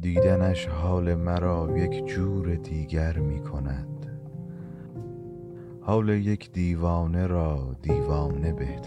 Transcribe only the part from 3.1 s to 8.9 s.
می کند. حال یک دیوانه را دیوانه بهتر